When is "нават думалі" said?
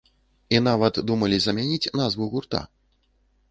0.67-1.37